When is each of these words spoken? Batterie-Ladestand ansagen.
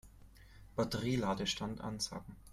Batterie-Ladestand 0.77 1.79
ansagen. 1.81 2.35